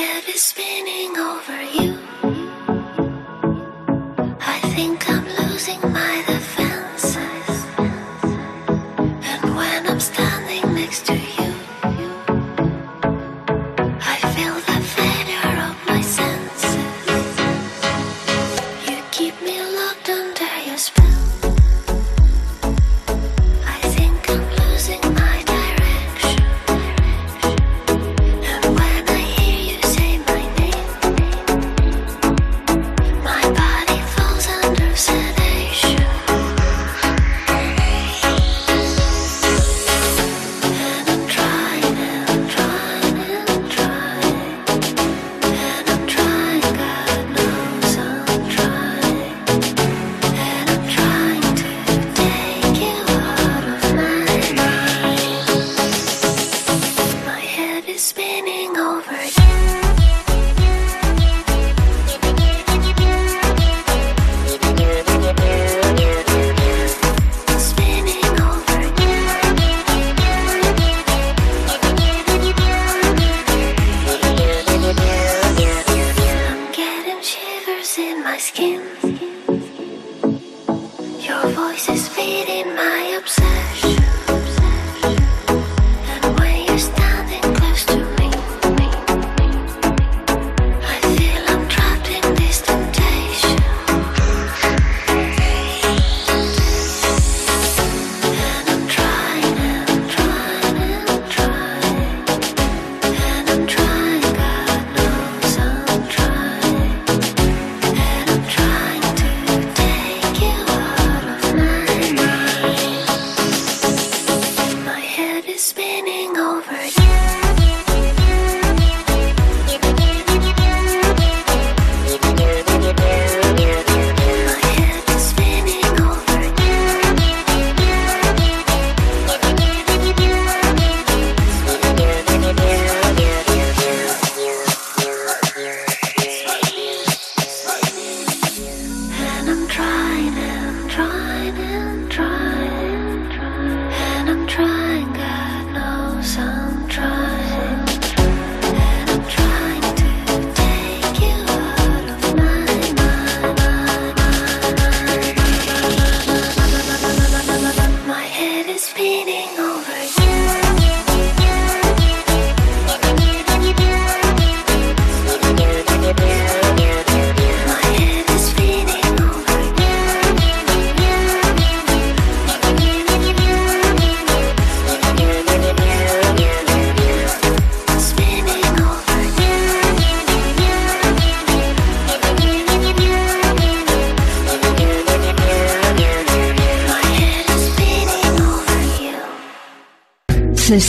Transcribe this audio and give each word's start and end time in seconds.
head 0.00 0.24
is 0.28 0.42
spinning 0.42 1.14
over 1.18 1.62
you. 1.76 1.99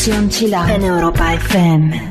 Conexión 0.02 0.30
Chila 0.30 0.74
en 0.74 0.84
Europa 0.84 1.32
FM. 1.36 2.11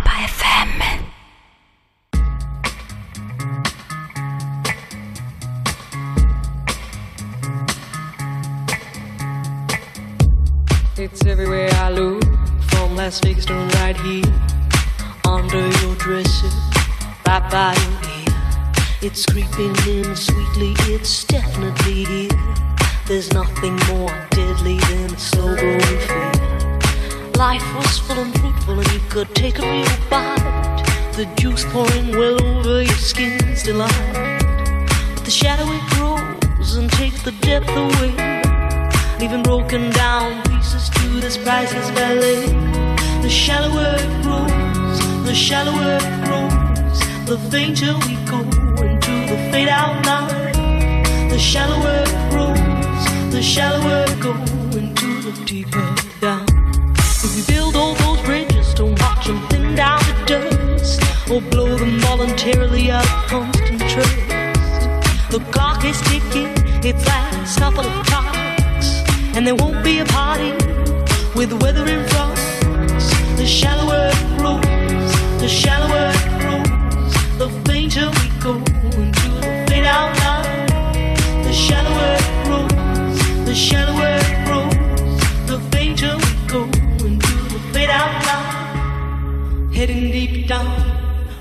danger 47.51 47.93
we 48.07 48.15
go 48.31 48.39
into 48.81 49.11
the 49.27 49.37
fade 49.51 49.67
out 49.67 50.05
line. 50.05 51.03
The 51.29 51.37
shallower 51.37 52.03
it 52.07 52.31
grows, 52.31 53.33
the 53.33 53.41
shallower 53.41 54.05
it 54.07 54.19
goes 54.21 54.75
into 54.77 55.21
the 55.21 55.33
deeper 55.45 55.95
down. 56.21 56.45
If 56.97 57.35
we 57.35 57.53
build 57.53 57.75
all 57.75 57.93
those 57.95 58.21
bridges, 58.21 58.73
don't 58.73 58.97
watch 59.01 59.27
them 59.27 59.45
thin 59.49 59.75
down 59.75 59.99
to 59.99 60.25
dust, 60.25 61.01
or 61.29 61.41
blow 61.41 61.75
them 61.75 61.99
voluntarily 61.99 62.89
out 62.89 63.05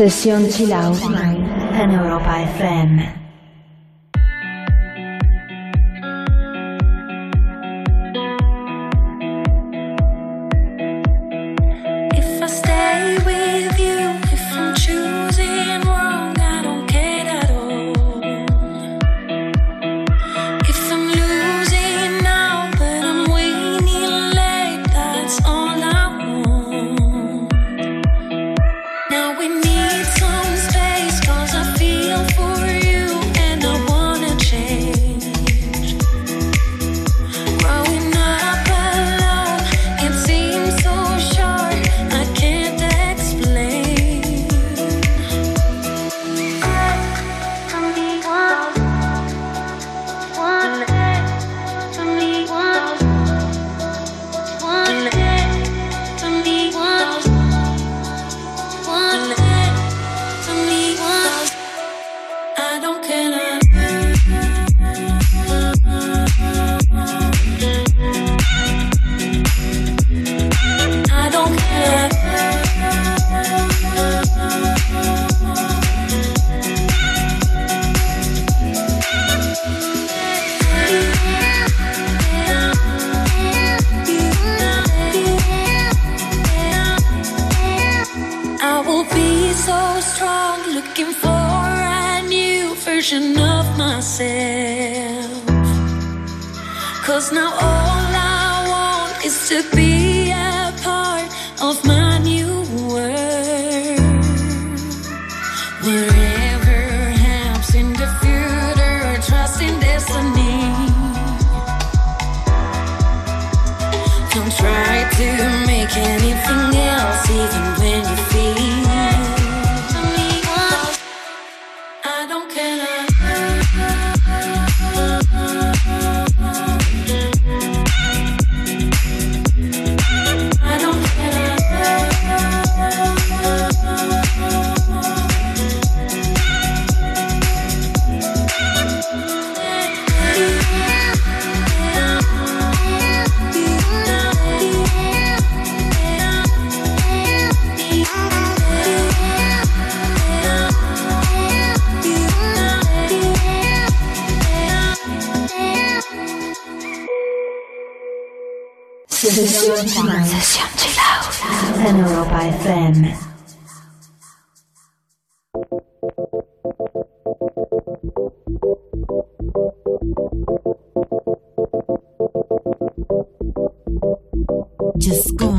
Session 0.00 0.50
Chill 0.50 0.72
Out 0.72 0.96
Europa 1.90 2.48
FM. 2.56 3.19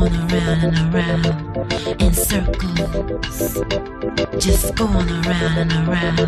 going 0.02 0.32
around 0.32 0.64
and 0.64 0.94
around 0.94 1.26
in 2.02 2.12
circles. 2.12 3.62
Just 4.44 4.74
going 4.74 5.08
around 5.08 5.58
and 5.58 5.72
around 5.88 6.26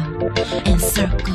in 0.66 0.78
circles. 0.78 1.34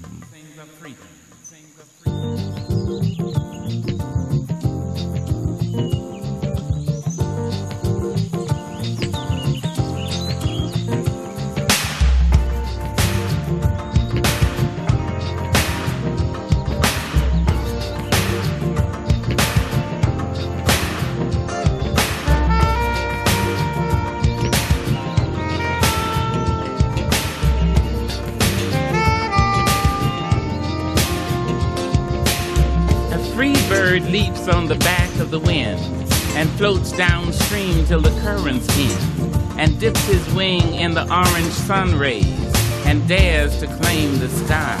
Orange 41.11 41.51
sun 41.51 41.99
rays 41.99 42.25
and 42.85 43.05
dares 43.05 43.59
to 43.59 43.67
claim 43.67 44.17
the 44.19 44.29
sky. 44.29 44.80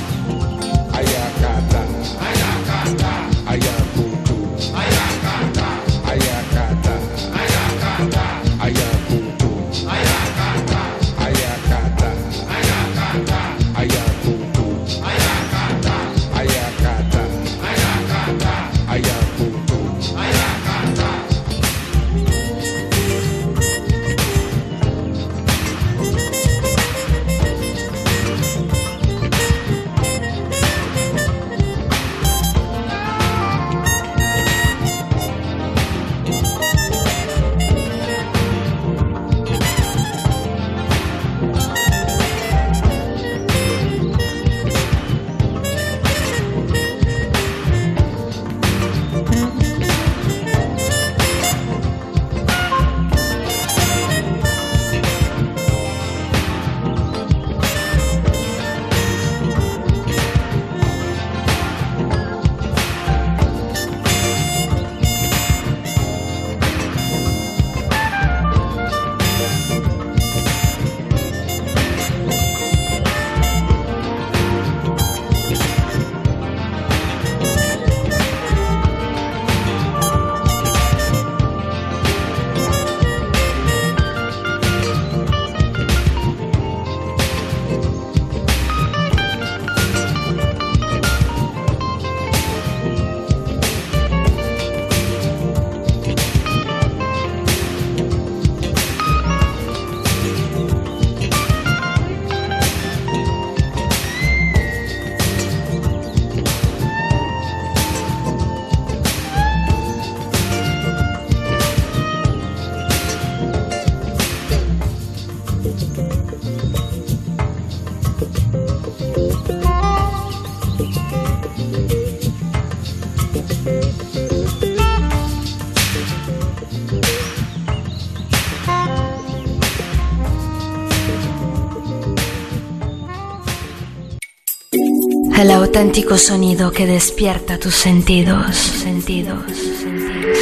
El 135.41 135.49
auténtico 135.49 136.19
sonido 136.19 136.71
que 136.71 136.85
despierta 136.85 137.57
tus 137.57 137.73
sentidos. 137.73 138.55
sentidos. 138.55 139.43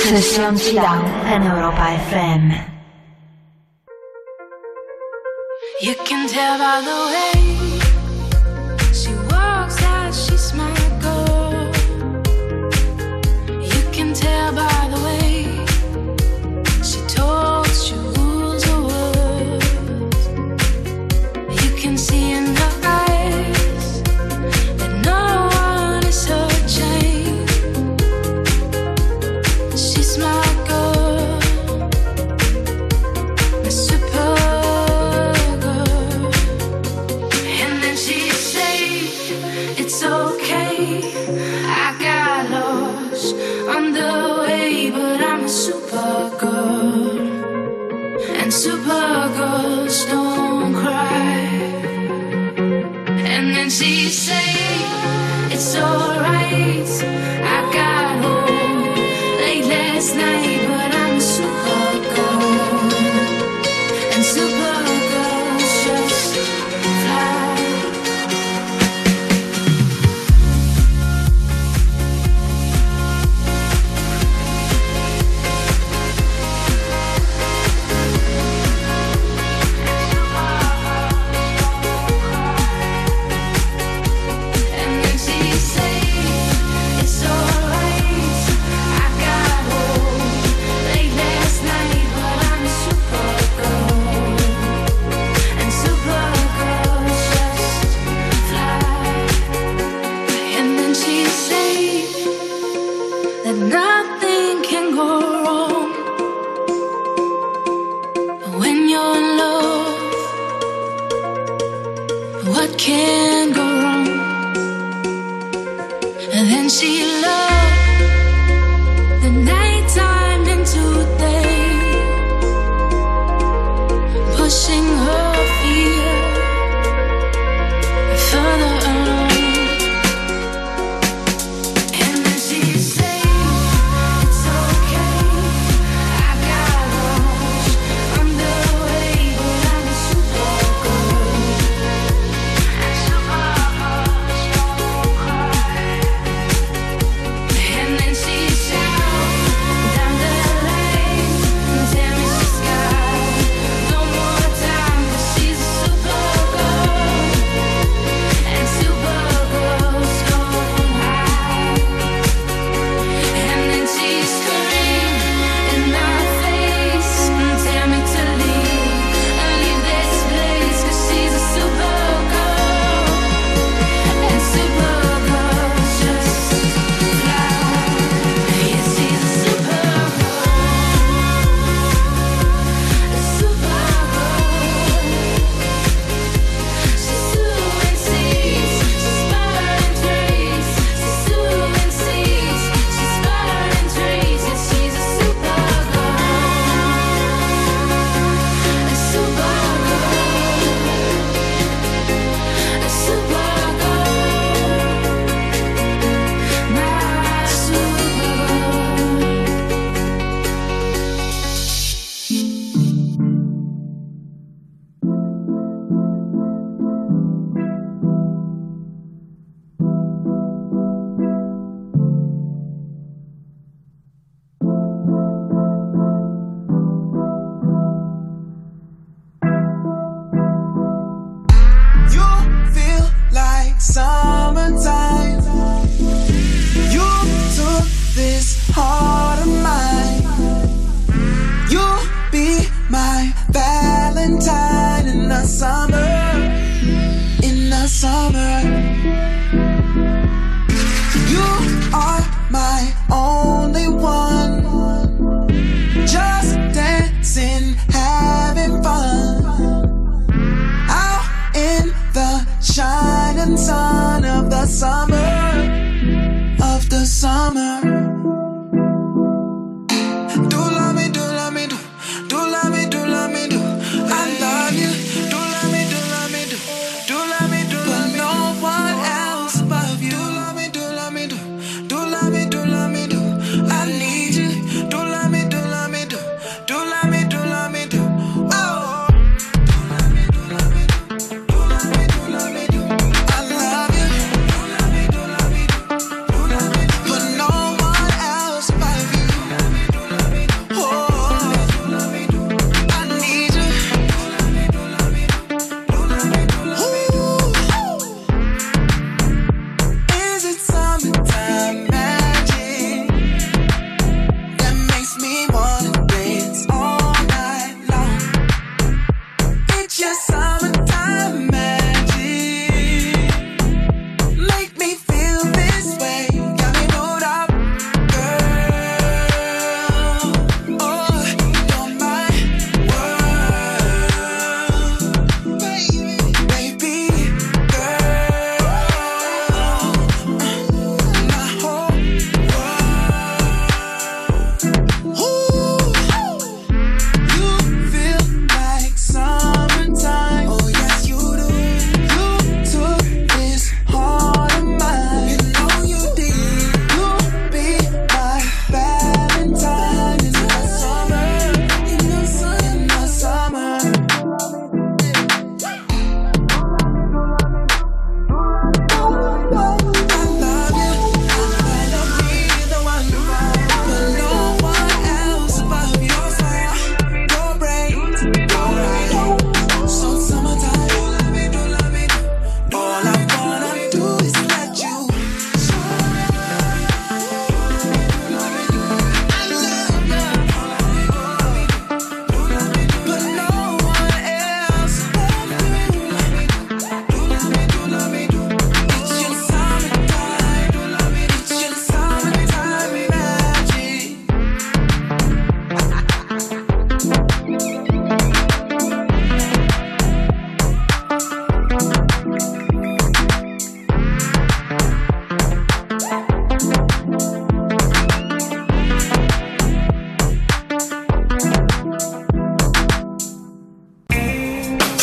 Sesión 0.04 0.58
en 1.34 1.44
Europa 1.44 1.96
FM. 1.96 2.69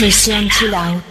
Session. 0.00 1.09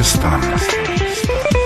estamos. 0.00 1.59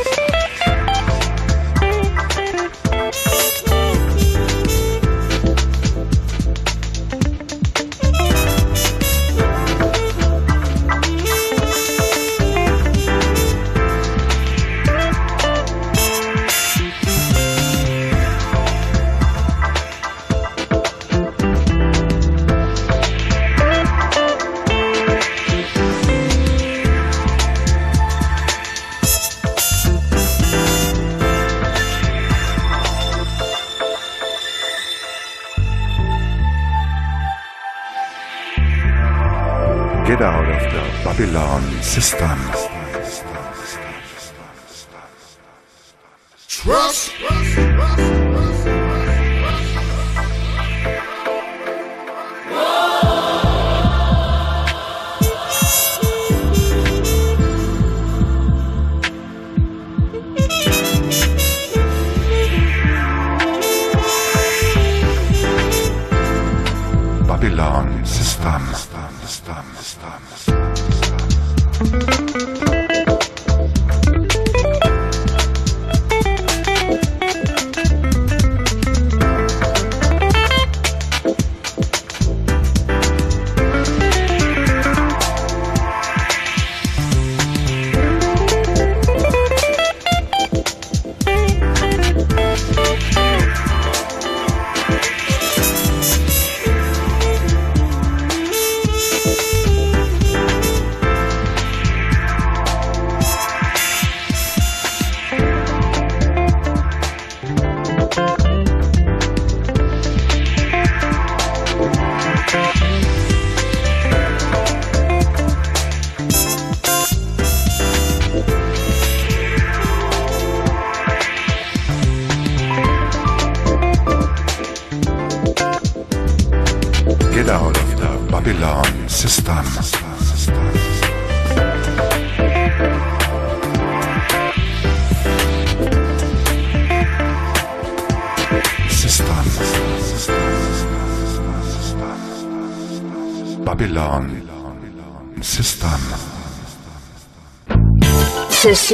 systems. 41.95 42.64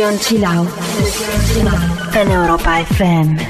Sesión 0.00 0.18
Chill 0.18 0.44
Out 0.46 0.70
en 2.14 2.30
Europa 2.30 2.80
FM. 2.80 3.49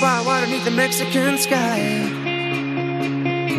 By 0.00 0.20
water 0.24 0.46
beneath 0.46 0.64
the 0.64 0.70
Mexican 0.70 1.38
sky. 1.38 1.78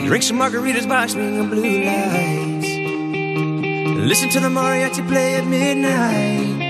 Drink 0.06 0.24
some 0.24 0.40
margaritas 0.40 0.88
by 0.88 1.04
of 1.04 1.50
blue 1.50 1.84
lights. 1.84 2.68
Listen 4.08 4.30
to 4.30 4.40
the 4.40 4.48
mariachi 4.50 5.08
play 5.08 5.36
at 5.36 5.46
midnight. 5.46 6.68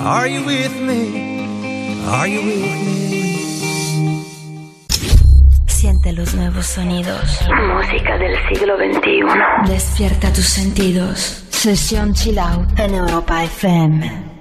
Are 0.00 0.26
you 0.26 0.44
with 0.44 0.80
me? 0.80 2.04
Are 2.06 2.26
you 2.26 2.40
with 2.42 2.86
me? 2.86 2.98
Siente 5.66 6.12
los 6.12 6.34
nuevos 6.34 6.66
sonidos. 6.66 7.40
Música 7.48 8.16
del 8.18 8.36
siglo 8.48 8.76
XXI. 8.76 9.70
Despierta 9.70 10.32
tus 10.32 10.46
sentidos. 10.46 11.44
Sesión 11.50 12.14
Chill 12.14 12.38
Out 12.38 12.78
en 12.78 12.94
Europa 12.94 13.44
FM. 13.44 14.37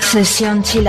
Sesión 0.00 0.62
Chill 0.62 0.88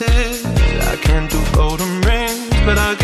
I 0.00 0.96
can't 1.00 1.30
do 1.30 1.40
golden 1.52 2.00
rings, 2.00 2.50
but 2.64 2.78
I. 2.78 3.03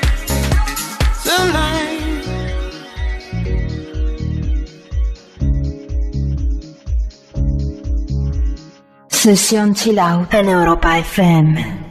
Tonight. 1.23 1.81
Sesión 9.09 9.75
Chill 9.75 9.99
Out 9.99 10.33
en 10.33 10.49
Europa 10.49 10.97
FM. 10.97 11.90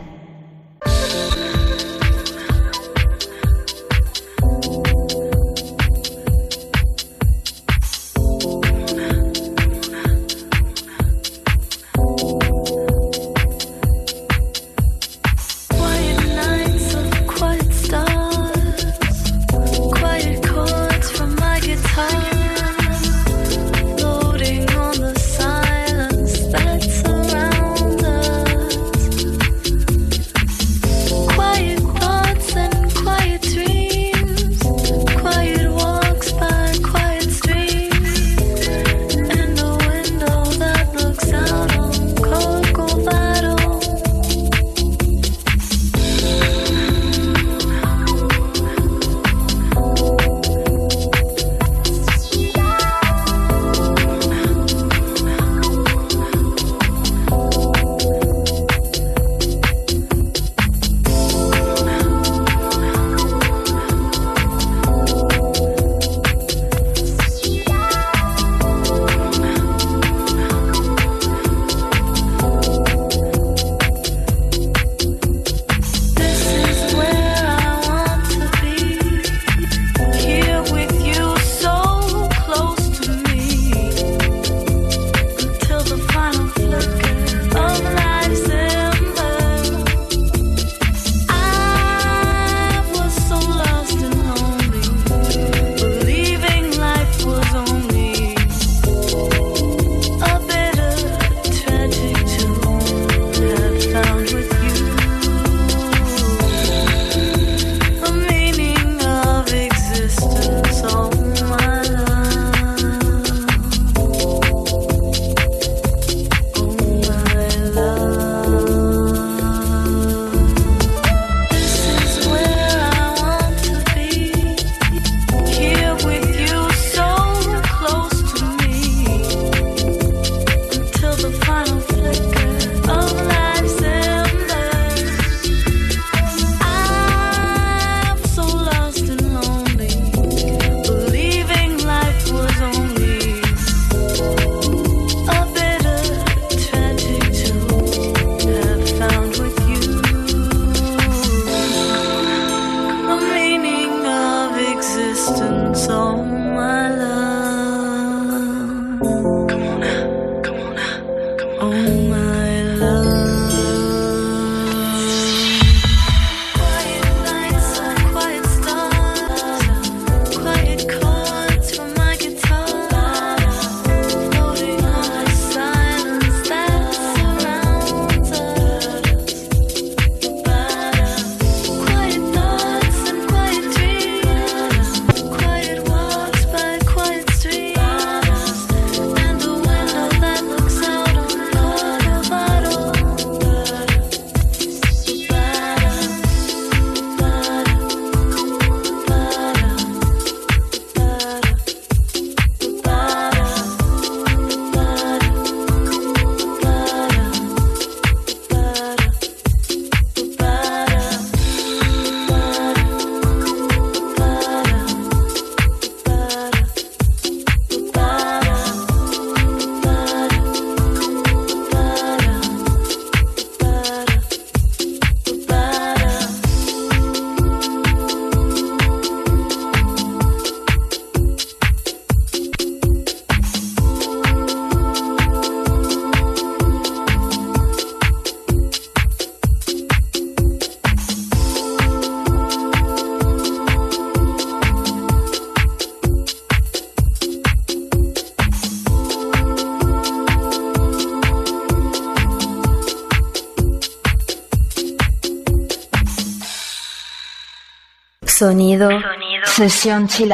Sesión 259.45 260.07
chill. 260.07 260.33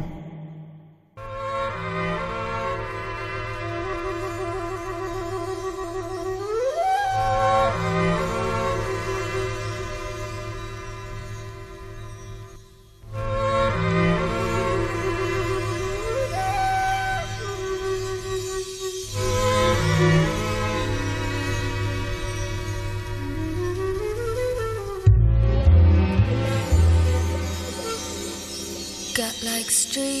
street. 29.81 30.20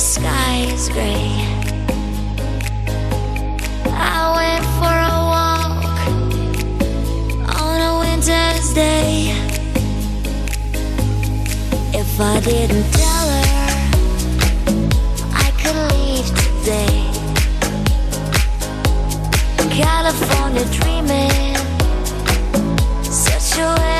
sky 0.00 0.64
is 0.72 0.88
gray. 0.88 1.30
I 3.92 4.32
went 4.38 4.64
for 4.78 4.96
a 4.96 5.16
walk 5.34 5.98
on 7.60 7.78
a 7.82 7.92
winter's 8.00 8.72
day. 8.72 9.36
If 11.92 12.18
I 12.18 12.40
didn't 12.40 12.90
tell 12.92 13.26
her, 13.36 13.52
I 15.34 15.50
could 15.60 15.76
leave 15.92 16.28
today. 16.44 16.98
California 19.70 20.64
dreaming, 20.78 21.56
such 23.02 23.58
a 23.58 23.74
way. 23.78 23.99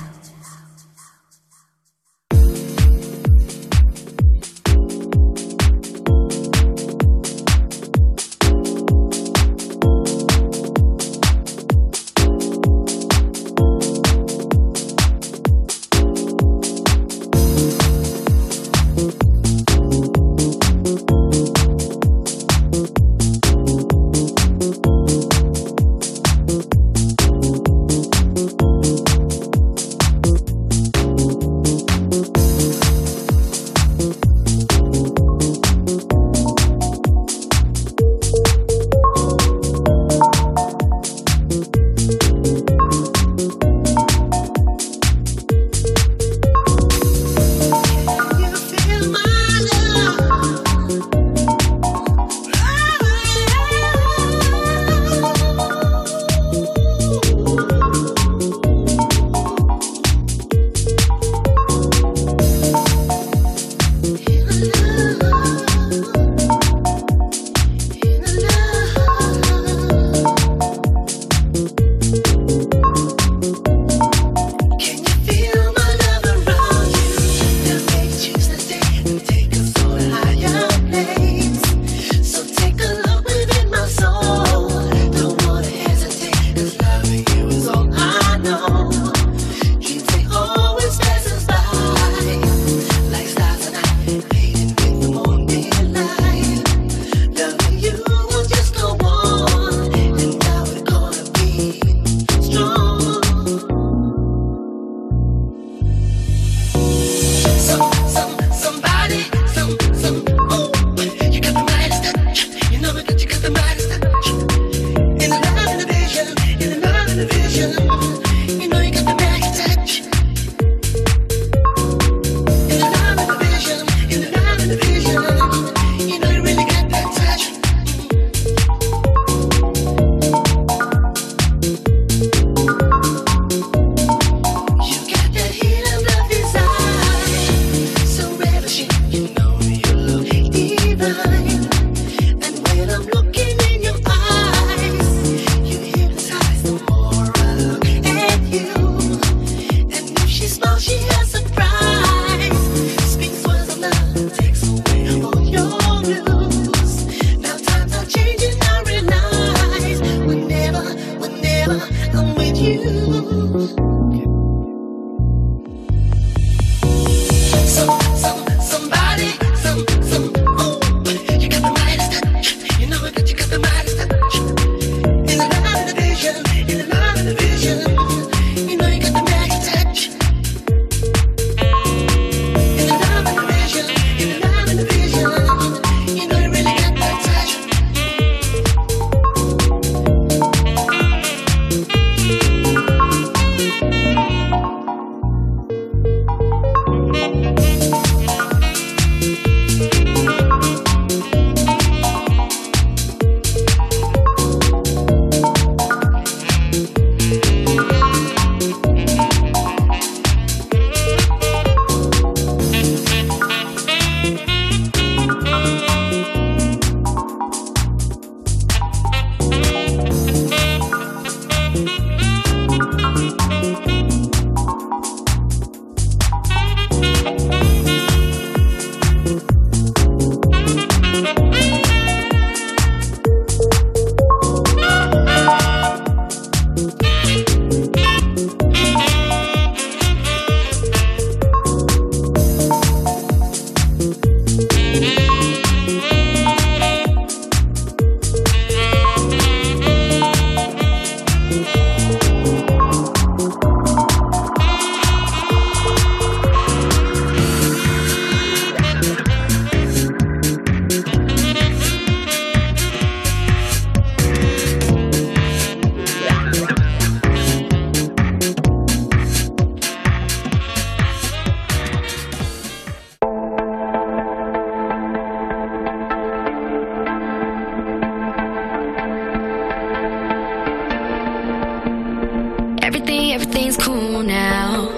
everything's 283.33 283.77
cool 283.77 284.23
now. 284.23 284.89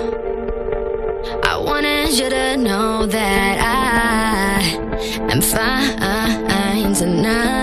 I 1.44 1.58
wanted 1.58 2.18
you 2.18 2.30
to 2.30 2.58
know 2.58 3.06
that 3.06 3.58
I 3.60 4.62
am 5.32 5.42
fine 5.42 6.94
tonight. 6.94 7.63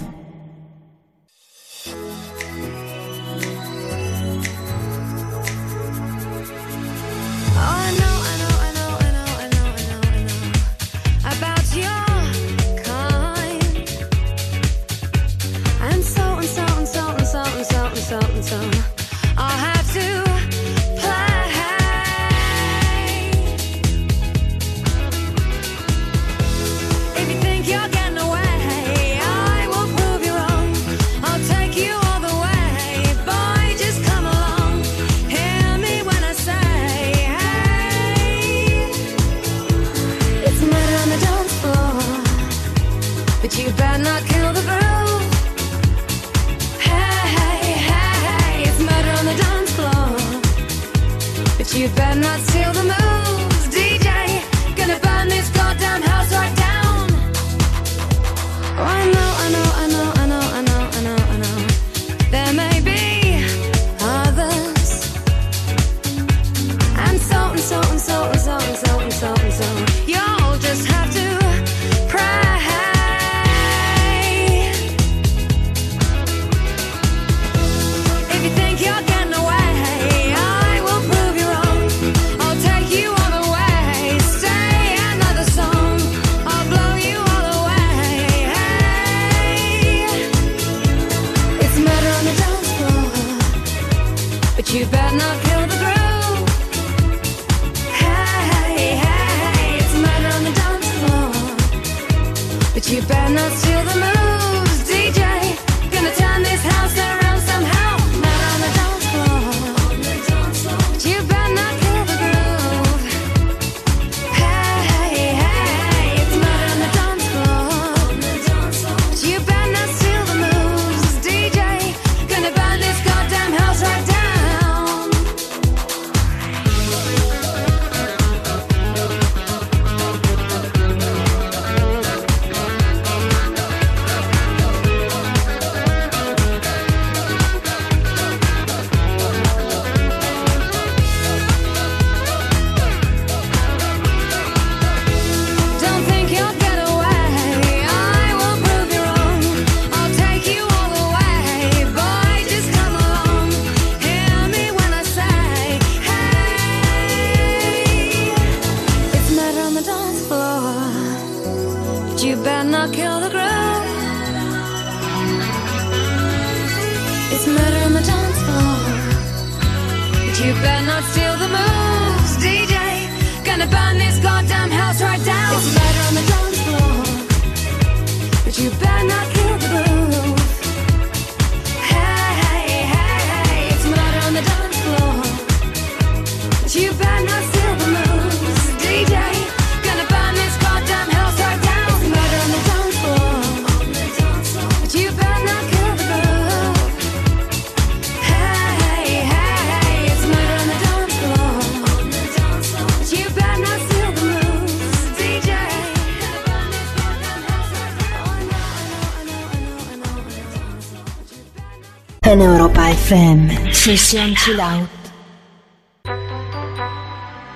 Chill 213.11 214.61
Out. 214.61 214.87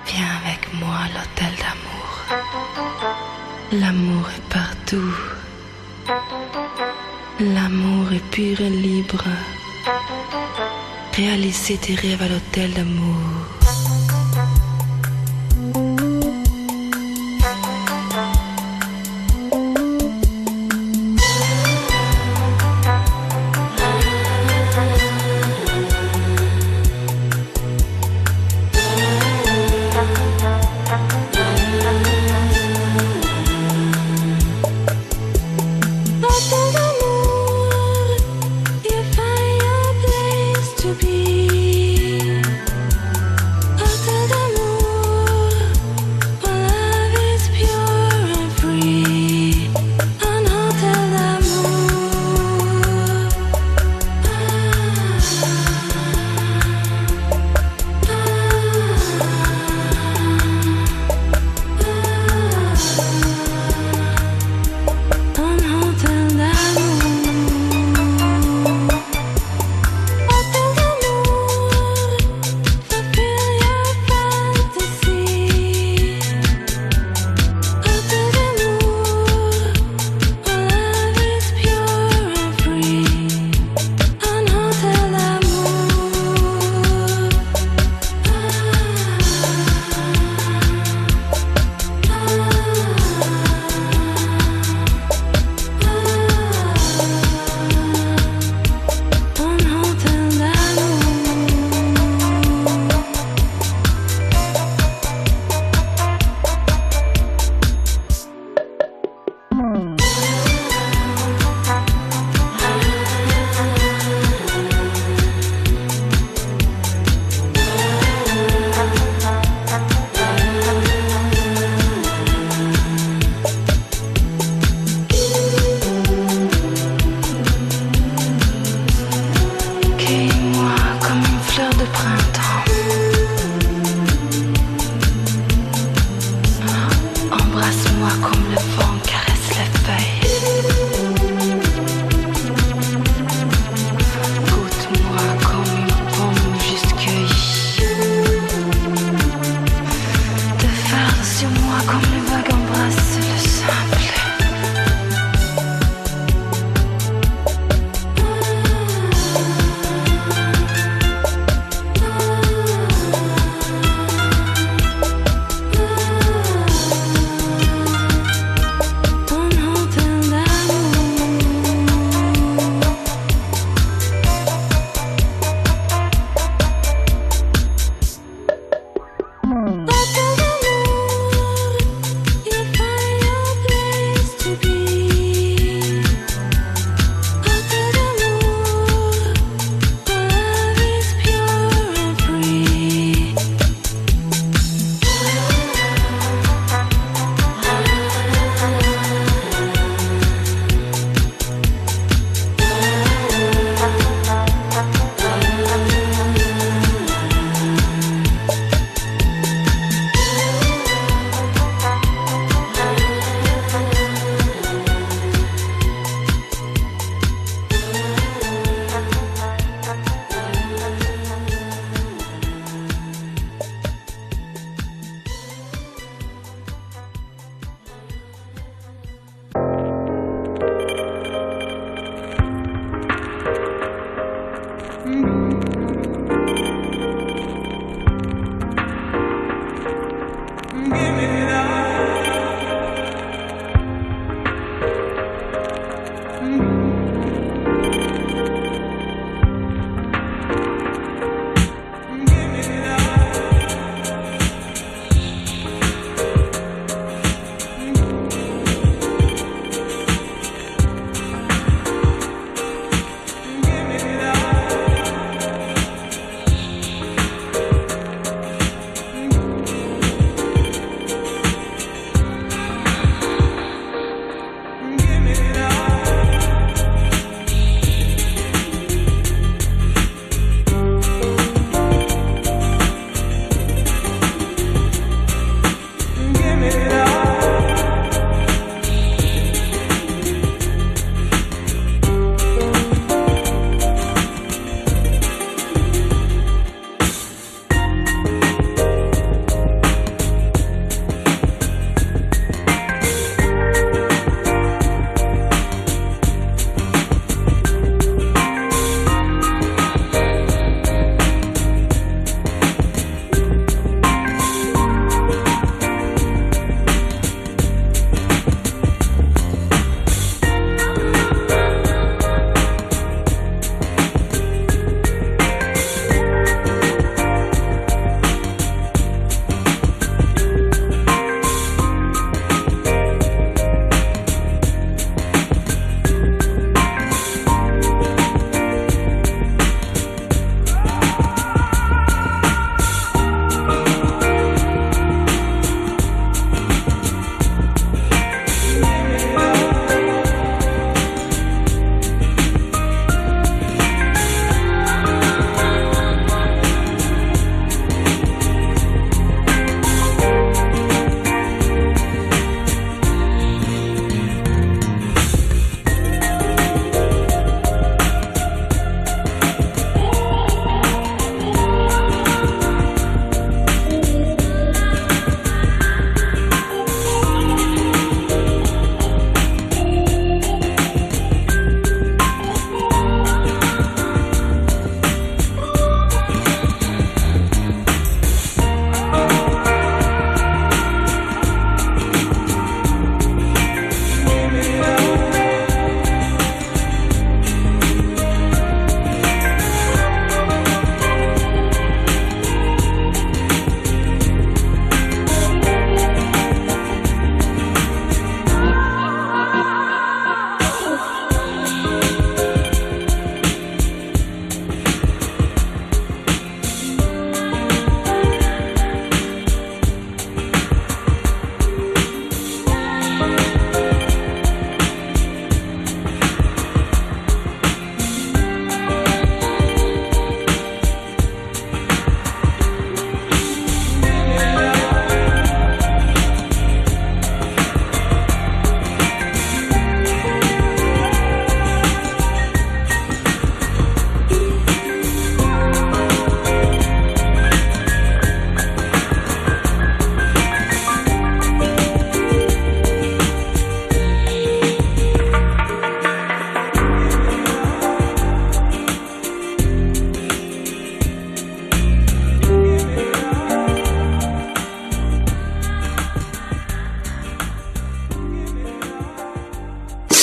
Viens 0.06 0.32
avec 0.44 0.70
moi 0.74 0.98
à 1.04 1.08
l'hôtel 1.14 1.54
d'amour. 1.62 2.10
L'amour 3.72 4.28
est 4.36 4.48
partout. 4.52 5.14
L'amour 7.40 8.12
est 8.12 8.30
pur 8.30 8.60
et 8.60 8.68
libre. 8.68 9.24
Réalisez 11.14 11.78
tes 11.78 11.94
rêves 11.94 12.20
à 12.20 12.28
l'hôtel 12.28 12.74
d'amour. 12.74 13.45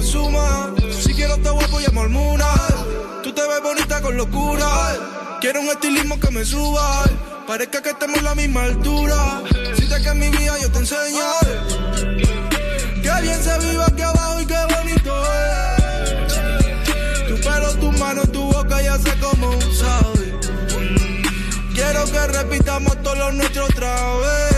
Si 0.00 1.12
quiero 1.12 1.36
te 1.38 1.50
vuelvo 1.50 1.80
y 1.80 1.86
a 1.86 1.90
mormuna. 1.90 2.46
Tú 3.24 3.32
te 3.32 3.40
ves 3.40 3.60
bonita 3.60 4.00
con 4.00 4.16
locura. 4.16 4.68
Quiero 5.40 5.60
un 5.60 5.66
estilismo 5.66 6.20
que 6.20 6.30
me 6.30 6.44
suba. 6.44 7.02
Parezca 7.48 7.82
que 7.82 7.90
estemos 7.90 8.18
a 8.18 8.22
la 8.22 8.34
misma 8.36 8.62
altura. 8.62 9.42
Si 9.76 9.88
te 9.88 10.00
que 10.00 10.14
mi 10.14 10.28
vida 10.30 10.56
yo 10.62 10.70
te 10.70 10.78
enseño. 10.78 11.24
Que 13.02 13.22
bien 13.22 13.42
se 13.42 13.58
vive 13.58 13.82
aquí 13.84 14.02
abajo 14.02 14.40
y 14.40 14.46
qué 14.46 14.58
bonito 14.72 15.22
es. 15.34 17.28
Tu 17.28 17.34
pelo, 17.42 17.74
tu 17.80 17.92
mano, 17.98 18.22
tu 18.22 18.44
boca 18.52 18.80
ya 18.80 18.98
sé 18.98 19.12
cómo 19.18 19.50
sabe. 19.72 20.38
Quiero 21.74 22.04
que 22.04 22.26
repitamos 22.38 23.02
todos 23.02 23.18
los 23.18 23.34
nuestros 23.34 23.68
otra. 23.70 24.57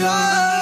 you 0.00 0.06
are. 0.06 0.59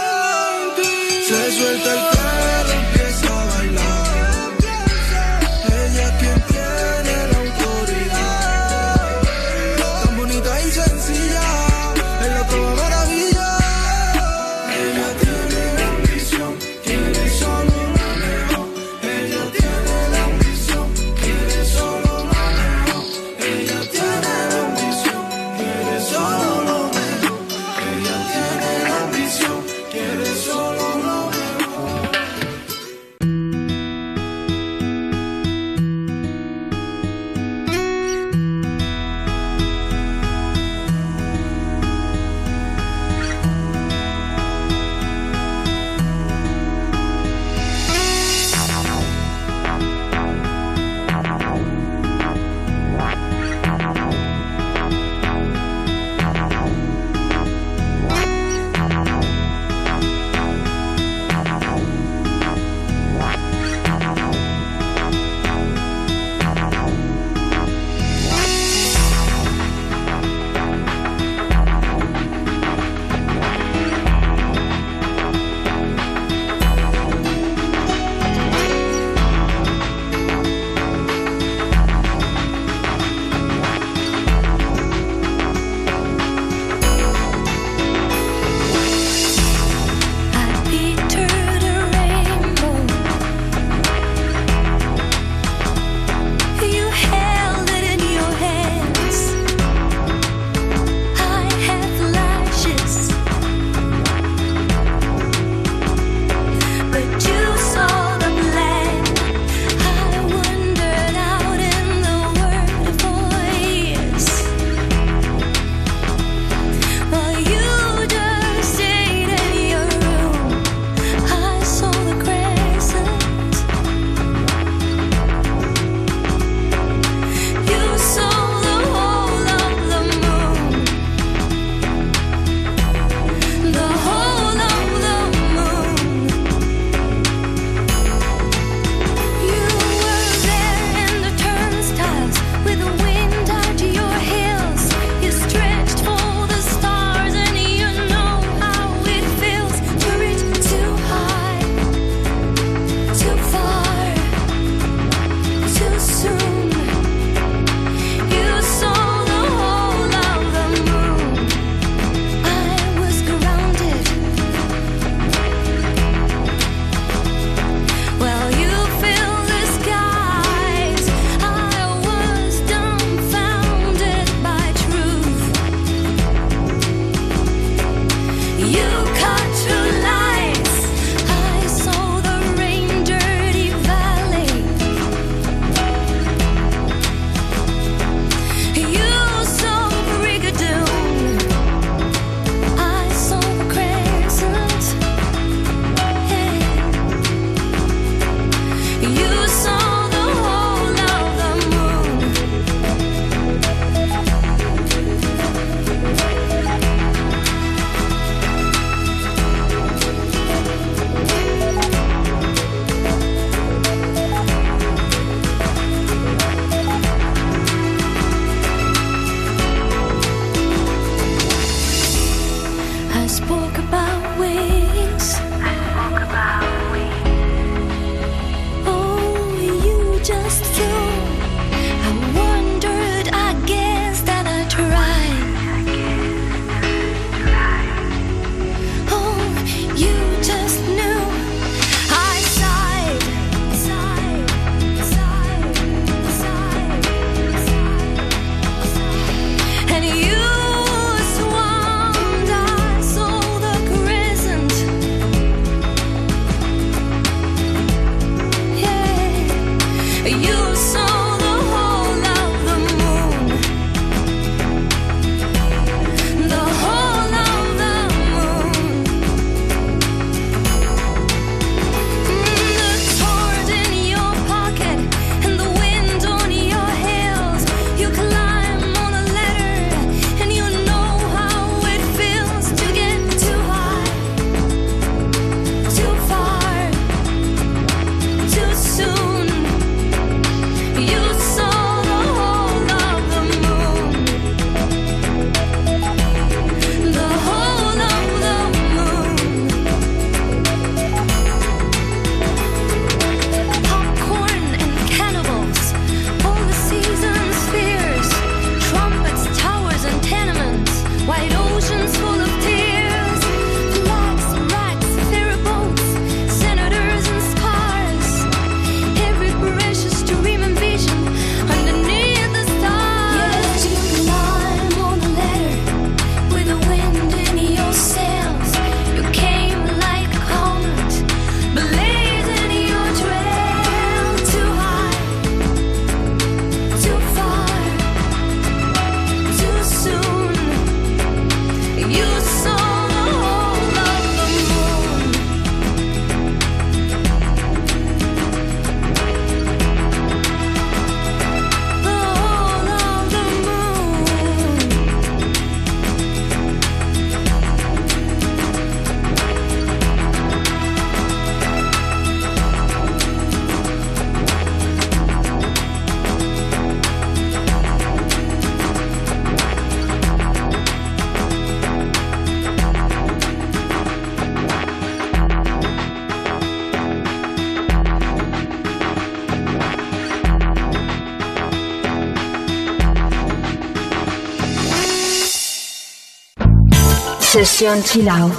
Sesión 387.58 388.00
Chill 388.04 388.28
Out. 388.28 388.52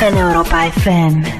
En 0.00 0.16
Europa 0.16 0.66
FM. 0.68 1.39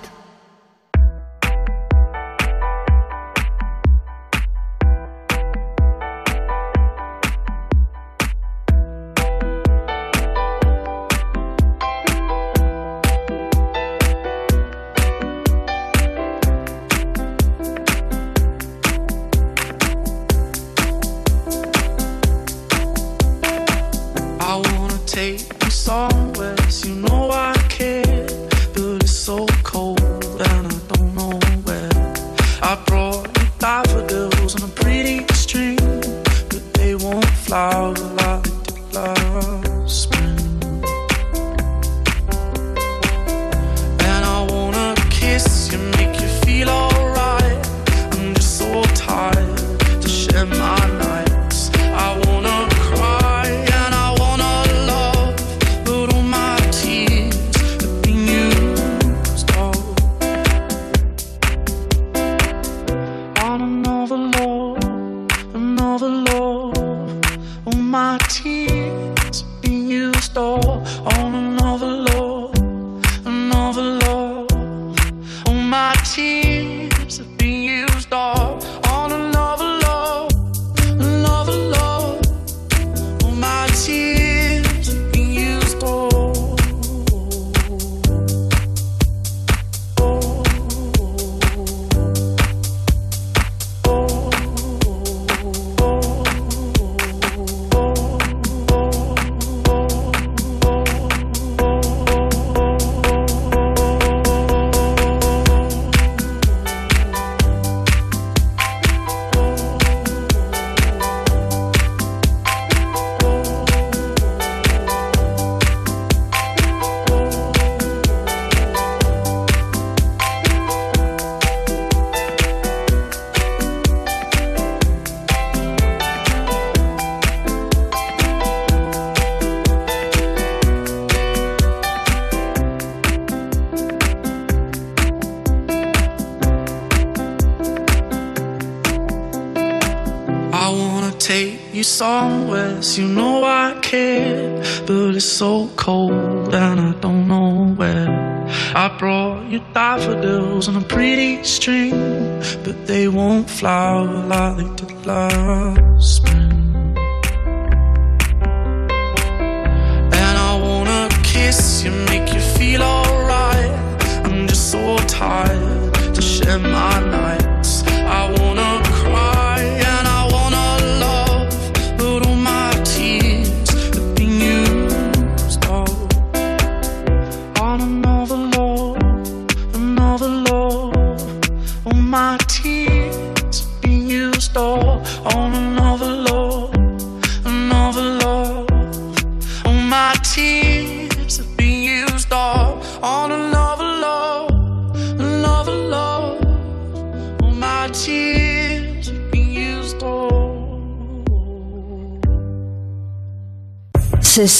they 152.91 153.07
won't 153.07 153.49
flower 153.49 154.05
like 154.27 154.75
the 154.75 154.93
love. 155.05 155.80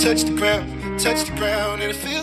Touch 0.00 0.22
the 0.22 0.34
ground, 0.34 0.98
touch 0.98 1.28
the 1.28 1.36
ground, 1.36 1.82
and 1.82 1.90
it 1.90 1.96
feels. 1.96 2.19